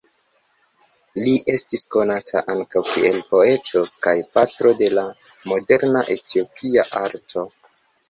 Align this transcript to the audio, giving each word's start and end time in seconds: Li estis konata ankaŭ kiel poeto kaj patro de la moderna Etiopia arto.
Li 1.25 1.35
estis 1.55 1.83
konata 1.97 2.43
ankaŭ 2.55 2.83
kiel 2.89 3.21
poeto 3.35 3.85
kaj 4.09 4.17
patro 4.35 4.75
de 4.83 4.91
la 4.99 5.07
moderna 5.55 6.07
Etiopia 6.19 6.91
arto. 7.07 7.51